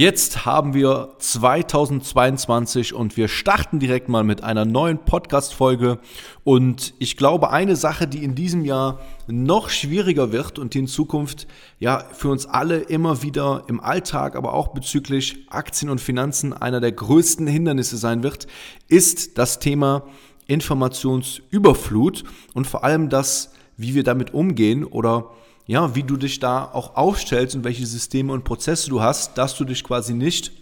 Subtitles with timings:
[0.00, 5.98] Jetzt haben wir 2022 und wir starten direkt mal mit einer neuen Podcast-Folge.
[6.42, 10.86] Und ich glaube, eine Sache, die in diesem Jahr noch schwieriger wird und die in
[10.86, 11.46] Zukunft
[11.80, 16.80] ja für uns alle immer wieder im Alltag, aber auch bezüglich Aktien und Finanzen einer
[16.80, 18.46] der größten Hindernisse sein wird,
[18.88, 20.04] ist das Thema
[20.46, 22.24] Informationsüberflut
[22.54, 25.26] und vor allem das, wie wir damit umgehen oder
[25.66, 29.56] ja, wie du dich da auch aufstellst und welche Systeme und Prozesse du hast, dass
[29.56, 30.52] du dich quasi nicht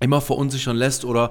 [0.00, 1.30] immer verunsichern lässt oder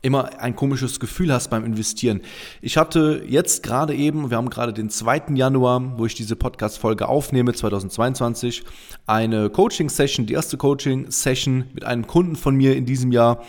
[0.00, 2.20] immer ein komisches Gefühl hast beim Investieren.
[2.62, 5.34] Ich hatte jetzt gerade eben, wir haben gerade den 2.
[5.34, 8.62] Januar, wo ich diese Podcast-Folge aufnehme, 2022,
[9.06, 13.42] eine Coaching-Session, die erste Coaching-Session mit einem Kunden von mir in diesem Jahr.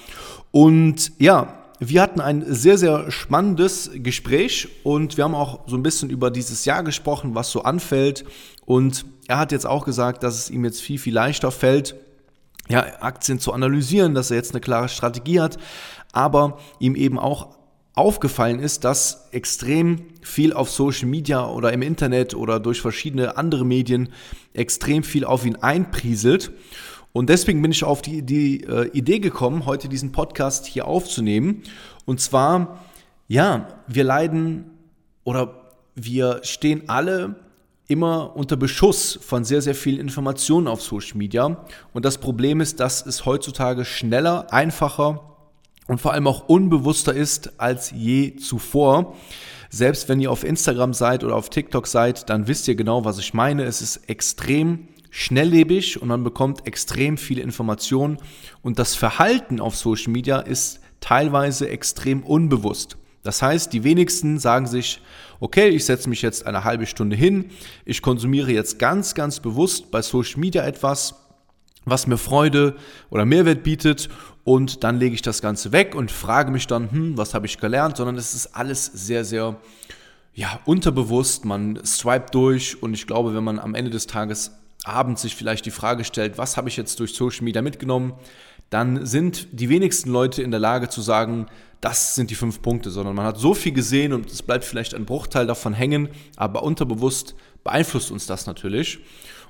[0.51, 5.83] Und ja, wir hatten ein sehr, sehr spannendes Gespräch und wir haben auch so ein
[5.83, 8.25] bisschen über dieses Jahr gesprochen, was so anfällt.
[8.65, 11.95] Und er hat jetzt auch gesagt, dass es ihm jetzt viel, viel leichter fällt,
[12.67, 15.57] ja, Aktien zu analysieren, dass er jetzt eine klare Strategie hat,
[16.11, 17.57] aber ihm eben auch
[17.93, 23.65] aufgefallen ist, dass extrem viel auf Social Media oder im Internet oder durch verschiedene andere
[23.65, 24.09] Medien
[24.53, 26.51] extrem viel auf ihn einprieselt.
[27.11, 31.63] Und deswegen bin ich auf die, die äh, Idee gekommen, heute diesen Podcast hier aufzunehmen.
[32.05, 32.79] Und zwar,
[33.27, 34.71] ja, wir leiden
[35.23, 37.35] oder wir stehen alle
[37.87, 41.65] immer unter Beschuss von sehr, sehr vielen Informationen auf Social Media.
[41.91, 45.21] Und das Problem ist, dass es heutzutage schneller, einfacher
[45.87, 49.15] und vor allem auch unbewusster ist als je zuvor.
[49.71, 53.17] Selbst wenn ihr auf Instagram seid oder auf TikTok seid, dann wisst ihr genau, was
[53.17, 53.63] ich meine.
[53.63, 58.17] Es ist extrem schnelllebig und man bekommt extrem viele Informationen.
[58.61, 62.97] Und das Verhalten auf Social Media ist teilweise extrem unbewusst.
[63.23, 65.01] Das heißt, die wenigsten sagen sich,
[65.39, 67.51] okay, ich setze mich jetzt eine halbe Stunde hin,
[67.85, 71.15] ich konsumiere jetzt ganz, ganz bewusst bei Social Media etwas,
[71.85, 72.75] was mir Freude
[73.09, 74.09] oder Mehrwert bietet
[74.43, 77.57] und dann lege ich das Ganze weg und frage mich dann, hm, was habe ich
[77.57, 79.57] gelernt, sondern es ist alles sehr, sehr
[80.33, 84.51] ja, unterbewusst, man swipet durch und ich glaube, wenn man am Ende des Tages
[84.83, 88.13] abends sich vielleicht die Frage stellt, was habe ich jetzt durch Social Media mitgenommen,
[88.69, 91.47] dann sind die wenigsten Leute in der Lage zu sagen,
[91.81, 94.93] das sind die fünf Punkte, sondern man hat so viel gesehen und es bleibt vielleicht
[94.93, 98.99] ein Bruchteil davon hängen, aber unterbewusst beeinflusst uns das natürlich.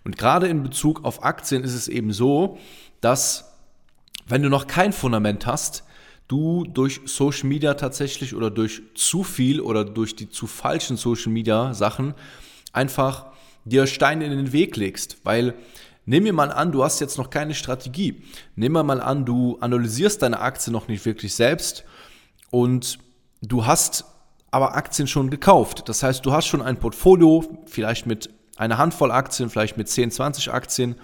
[0.04, 2.58] Und gerade in Bezug auf Aktien ist es eben so,
[3.02, 3.58] dass
[4.28, 5.84] wenn du noch kein Fundament hast,
[6.28, 11.32] du durch Social Media tatsächlich oder durch zu viel oder durch die zu falschen Social
[11.32, 12.14] Media Sachen
[12.72, 13.29] einfach
[13.70, 15.56] dir Steine in den Weg legst, weil
[16.10, 18.24] Nehmen wir mal an, du hast jetzt noch keine Strategie.
[18.56, 21.84] Nehmen wir mal an, du analysierst deine Aktie noch nicht wirklich selbst
[22.50, 22.98] und
[23.44, 24.06] du hast
[24.50, 25.88] aber Aktien schon gekauft.
[25.88, 30.10] Das heißt, du hast schon ein Portfolio, vielleicht mit einer Handvoll Aktien, vielleicht mit 10,
[30.10, 30.96] 20 Aktien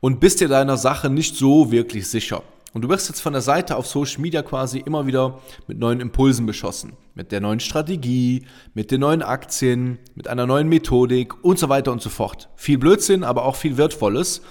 [0.00, 2.42] und bist dir deiner Sache nicht so wirklich sicher.
[2.74, 6.00] Und du wirst jetzt von der Seite auf Social Media quasi immer wieder mit neuen
[6.00, 6.94] Impulsen beschossen.
[7.14, 11.92] Mit der neuen Strategie, mit den neuen Aktien, mit einer neuen Methodik und so weiter
[11.92, 12.48] und so fort.
[12.56, 14.42] Viel Blödsinn, aber auch viel Wertvolles.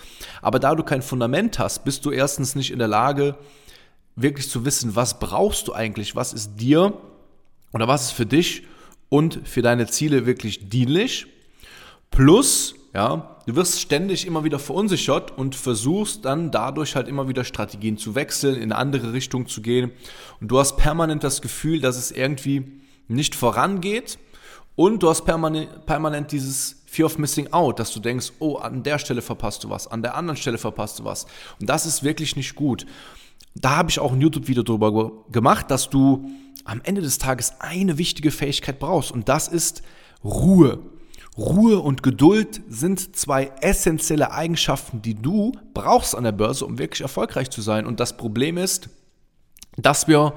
[0.41, 3.35] Aber da du kein Fundament hast, bist du erstens nicht in der Lage,
[4.15, 6.93] wirklich zu wissen, was brauchst du eigentlich, was ist dir
[7.73, 8.63] oder was ist für dich
[9.09, 11.27] und für deine Ziele wirklich dienlich.
[12.09, 17.43] Plus, ja, du wirst ständig immer wieder verunsichert und versuchst dann dadurch halt immer wieder
[17.43, 19.91] Strategien zu wechseln, in eine andere Richtung zu gehen.
[20.39, 24.19] Und du hast permanent das Gefühl, dass es irgendwie nicht vorangeht.
[24.75, 28.83] Und du hast permanent, permanent dieses Fear of Missing Out, dass du denkst, oh, an
[28.83, 31.25] der Stelle verpasst du was, an der anderen Stelle verpasst du was.
[31.59, 32.85] Und das ist wirklich nicht gut.
[33.55, 36.29] Da habe ich auch ein YouTube-Video drüber gemacht, dass du
[36.65, 39.11] am Ende des Tages eine wichtige Fähigkeit brauchst.
[39.11, 39.81] Und das ist
[40.23, 40.79] Ruhe.
[41.37, 47.01] Ruhe und Geduld sind zwei essentielle Eigenschaften, die du brauchst an der Börse, um wirklich
[47.01, 47.87] erfolgreich zu sein.
[47.87, 48.89] Und das Problem ist,
[49.77, 50.35] dass wir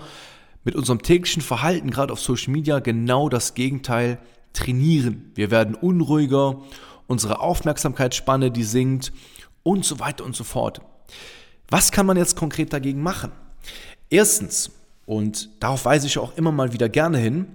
[0.64, 4.19] mit unserem täglichen Verhalten, gerade auf Social Media, genau das Gegenteil
[4.54, 5.31] trainieren.
[5.34, 6.62] Wir werden unruhiger,
[7.06, 9.12] unsere Aufmerksamkeitsspanne, die sinkt
[9.62, 10.81] und so weiter und so fort.
[11.69, 13.32] Was kann man jetzt konkret dagegen machen?
[14.08, 14.70] Erstens,
[15.04, 17.46] und darauf weise ich auch immer mal wieder gerne hin,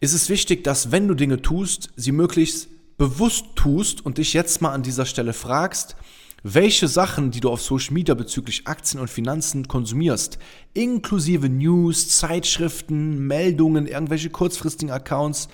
[0.00, 2.68] ist es wichtig, dass wenn du Dinge tust, sie möglichst
[2.98, 5.96] bewusst tust und dich jetzt mal an dieser Stelle fragst,
[6.42, 10.38] welche Sachen, die du auf Social Media bezüglich Aktien und Finanzen konsumierst,
[10.74, 15.48] inklusive News, Zeitschriften, Meldungen, irgendwelche kurzfristigen Accounts,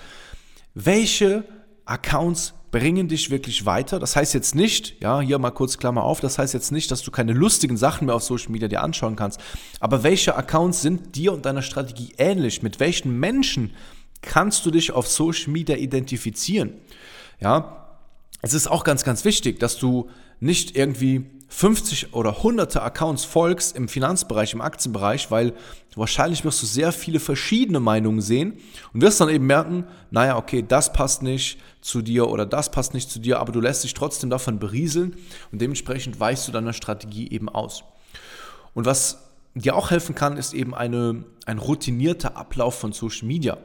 [0.73, 1.43] welche
[1.85, 3.99] Accounts bringen dich wirklich weiter.
[3.99, 7.01] Das heißt jetzt nicht, ja, hier mal kurz Klammer auf, das heißt jetzt nicht, dass
[7.01, 9.39] du keine lustigen Sachen mehr auf Social Media dir anschauen kannst.
[9.79, 12.63] Aber welche Accounts sind dir und deiner Strategie ähnlich?
[12.63, 13.73] Mit welchen Menschen
[14.21, 16.73] kannst du dich auf Social Media identifizieren?
[17.39, 17.87] Ja,
[18.41, 20.09] es ist auch ganz, ganz wichtig, dass du
[20.39, 25.53] nicht irgendwie 50 oder hunderte Accounts folgst im Finanzbereich, im Aktienbereich, weil
[25.95, 28.57] wahrscheinlich wirst du sehr viele verschiedene Meinungen sehen
[28.93, 32.93] und wirst dann eben merken, naja, okay, das passt nicht zu dir oder das passt
[32.93, 35.15] nicht zu dir, aber du lässt dich trotzdem davon berieseln
[35.51, 37.83] und dementsprechend weichst du deiner Strategie eben aus.
[38.73, 43.57] Und was dir auch helfen kann, ist eben eine, ein routinierter Ablauf von Social Media.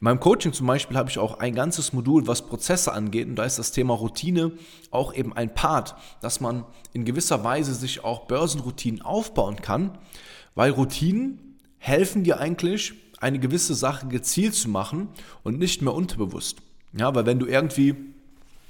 [0.00, 3.26] In meinem Coaching zum Beispiel habe ich auch ein ganzes Modul, was Prozesse angeht.
[3.26, 4.52] Und da ist das Thema Routine
[4.90, 9.98] auch eben ein Part, dass man in gewisser Weise sich auch Börsenroutinen aufbauen kann,
[10.54, 15.08] weil Routinen helfen dir eigentlich, eine gewisse Sache gezielt zu machen
[15.42, 16.58] und nicht mehr unterbewusst.
[16.96, 17.96] Ja, weil wenn du irgendwie,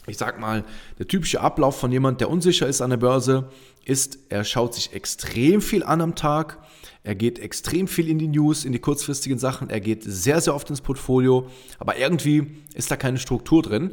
[0.09, 0.65] ich sag mal,
[0.99, 3.51] der typische Ablauf von jemand, der unsicher ist an der Börse,
[3.85, 6.59] ist, er schaut sich extrem viel an am Tag,
[7.03, 10.55] er geht extrem viel in die News, in die kurzfristigen Sachen, er geht sehr, sehr
[10.55, 13.93] oft ins Portfolio, aber irgendwie ist da keine Struktur drin.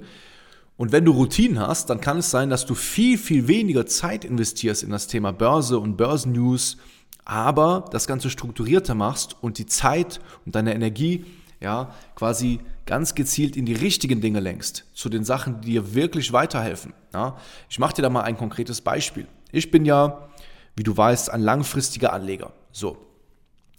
[0.78, 4.26] Und wenn du Routinen hast, dann kann es sein, dass du viel, viel weniger Zeit
[4.26, 6.78] investierst in das Thema Börse und Börsennews,
[7.24, 11.26] aber das Ganze strukturierter machst und die Zeit und deine Energie
[11.62, 16.34] ja quasi ganz gezielt in die richtigen Dinge lenkst, zu den Sachen, die dir wirklich
[16.34, 16.94] weiterhelfen.
[17.14, 17.38] Ja?
[17.70, 19.28] Ich mache dir da mal ein konkretes Beispiel.
[19.52, 20.30] Ich bin ja,
[20.76, 22.54] wie du weißt, ein langfristiger Anleger.
[22.72, 22.98] So.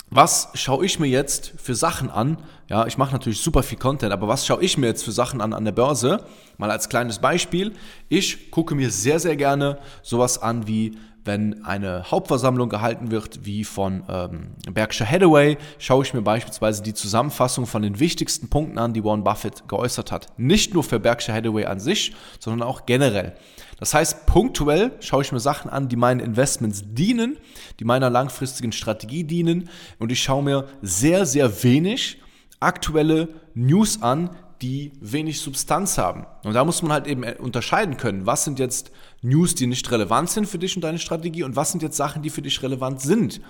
[0.08, 2.38] Was schaue ich mir jetzt für Sachen an?
[2.68, 5.40] Ja, ich mache natürlich super viel Content, aber was schaue ich mir jetzt für Sachen
[5.40, 6.24] an an der Börse?
[6.58, 7.72] Mal als kleines Beispiel.
[8.08, 10.96] Ich gucke mir sehr, sehr gerne sowas an wie
[11.26, 16.94] wenn eine Hauptversammlung gehalten wird, wie von ähm, Berkshire Hathaway, schaue ich mir beispielsweise die
[16.94, 20.26] Zusammenfassung von den wichtigsten Punkten an, die Warren Buffett geäußert hat.
[20.38, 23.37] Nicht nur für Berkshire Hathaway an sich, sondern auch generell.
[23.78, 27.37] Das heißt, punktuell schaue ich mir Sachen an, die meinen Investments dienen,
[27.78, 29.69] die meiner langfristigen Strategie dienen
[29.99, 32.23] und ich schaue mir sehr, sehr wenig
[32.61, 34.31] aktuelle News an,
[34.62, 36.26] die wenig Substanz haben.
[36.44, 38.90] Und da muss man halt eben unterscheiden können, was sind jetzt
[39.22, 42.22] News, die nicht relevant sind für dich und deine Strategie und was sind jetzt Sachen,
[42.22, 43.40] die für dich relevant sind.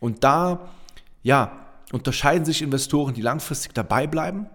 [0.00, 0.68] Und da,
[1.22, 4.46] ja, unterscheiden sich Investoren, die langfristig dabei bleiben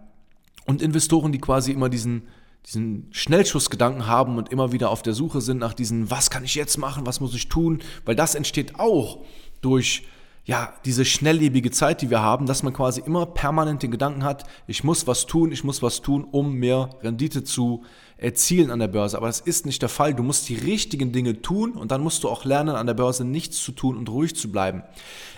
[0.65, 2.27] und Investoren, die quasi immer diesen,
[2.67, 6.55] diesen Schnellschussgedanken haben und immer wieder auf der Suche sind nach diesen, was kann ich
[6.55, 9.23] jetzt machen, was muss ich tun, weil das entsteht auch
[9.61, 10.03] durch
[10.51, 14.43] ja, diese schnelllebige Zeit, die wir haben, dass man quasi immer permanent den Gedanken hat,
[14.67, 17.85] ich muss was tun, ich muss was tun, um mehr Rendite zu
[18.17, 19.15] erzielen an der Börse.
[19.15, 20.13] Aber das ist nicht der Fall.
[20.13, 23.23] Du musst die richtigen Dinge tun und dann musst du auch lernen, an der Börse
[23.23, 24.83] nichts zu tun und ruhig zu bleiben.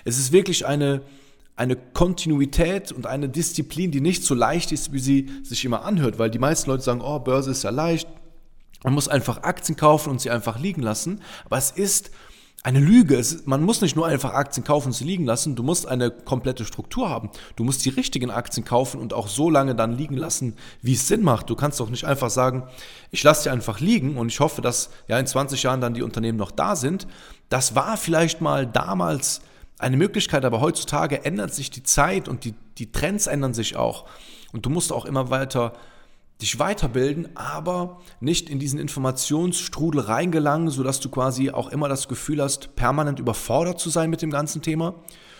[0.03, 1.03] Es ist wirklich eine,
[1.55, 6.17] eine Kontinuität und eine Disziplin, die nicht so leicht ist, wie sie sich immer anhört,
[6.17, 8.07] weil die meisten Leute sagen, oh, Börse ist ja leicht,
[8.83, 11.21] man muss einfach Aktien kaufen und sie einfach liegen lassen.
[11.45, 12.09] Aber es ist
[12.63, 13.17] eine Lüge.
[13.17, 16.09] Es, man muss nicht nur einfach Aktien kaufen und sie liegen lassen, du musst eine
[16.09, 17.29] komplette Struktur haben.
[17.57, 21.07] Du musst die richtigen Aktien kaufen und auch so lange dann liegen lassen, wie es
[21.07, 21.49] Sinn macht.
[21.49, 22.63] Du kannst doch nicht einfach sagen,
[23.11, 26.03] ich lasse sie einfach liegen und ich hoffe, dass ja in 20 Jahren dann die
[26.03, 27.05] Unternehmen noch da sind.
[27.49, 29.41] Das war vielleicht mal damals
[29.77, 34.05] eine Möglichkeit, aber heutzutage ändert sich die Zeit und die, die Trends ändern sich auch.
[34.53, 35.73] Und du musst auch immer weiter
[36.43, 42.41] dich weiterbilden, aber nicht in diesen Informationsstrudel reingelangen, sodass du quasi auch immer das Gefühl
[42.41, 44.95] hast, permanent überfordert zu sein mit dem ganzen Thema,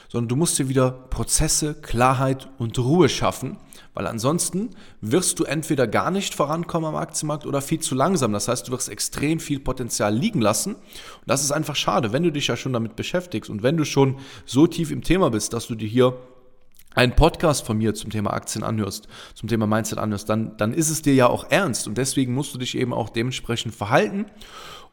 [0.09, 3.57] sondern du musst dir wieder Prozesse, Klarheit und Ruhe schaffen,
[3.93, 4.69] weil ansonsten
[5.01, 8.31] wirst du entweder gar nicht vorankommen am Aktienmarkt oder viel zu langsam.
[8.31, 10.75] Das heißt, du wirst extrem viel Potenzial liegen lassen.
[10.75, 10.83] Und
[11.25, 14.17] das ist einfach schade, wenn du dich ja schon damit beschäftigst und wenn du schon
[14.45, 16.15] so tief im Thema bist, dass du dir hier
[16.95, 20.89] einen Podcast von mir zum Thema Aktien anhörst, zum Thema Mindset anhörst, dann, dann ist
[20.89, 24.25] es dir ja auch ernst und deswegen musst du dich eben auch dementsprechend verhalten.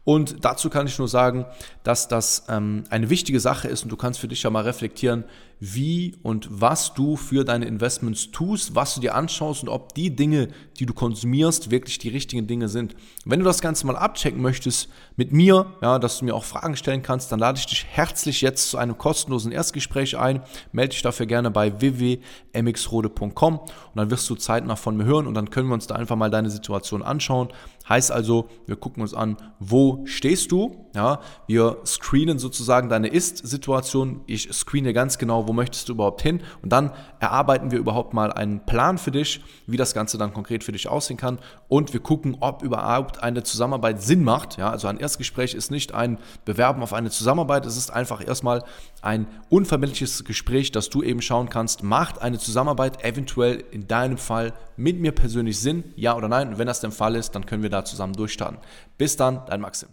[0.05, 1.45] Und dazu kann ich nur sagen,
[1.83, 5.25] dass das ähm, eine wichtige Sache ist und du kannst für dich ja mal reflektieren,
[5.61, 10.17] wie und was du für deine Investments tust, was du dir anschaust und ob die
[10.17, 12.95] Dinge, die du konsumierst, wirklich die richtigen Dinge sind.
[13.27, 16.77] Wenn du das Ganze mal abchecken möchtest mit mir, ja, dass du mir auch Fragen
[16.77, 20.43] stellen kannst, dann lade ich dich herzlich jetzt zu einem kostenlosen Erstgespräch ein.
[20.73, 25.35] Melde dich dafür gerne bei www.mxrode.com und dann wirst du zeitnah von mir hören und
[25.35, 27.49] dann können wir uns da einfach mal deine Situation anschauen.
[27.87, 30.87] Heißt also, wir gucken uns an, wo stehst du?
[30.95, 34.23] Ja, wir screenen sozusagen deine Ist-Situation.
[34.27, 36.41] Ich screene ganz genau, wo möchtest du überhaupt hin?
[36.63, 40.65] Und dann erarbeiten wir überhaupt mal einen Plan für dich, wie das Ganze dann konkret
[40.65, 41.39] für dich aussehen kann.
[41.69, 44.57] Und wir gucken, ob überhaupt eine Zusammenarbeit Sinn macht.
[44.57, 47.67] Ja, also ein Erstgespräch ist nicht ein Bewerben auf eine Zusammenarbeit.
[47.67, 48.65] Es ist einfach erstmal
[49.01, 54.53] ein unverbindliches Gespräch, dass du eben schauen kannst, macht eine Zusammenarbeit eventuell in deinem Fall
[54.77, 55.85] mit mir persönlich Sinn?
[55.95, 56.49] Ja oder nein?
[56.49, 58.59] Und wenn das der Fall ist, dann können wir da zusammen durchstarten.
[59.01, 59.89] Bis dann, dein Maxim.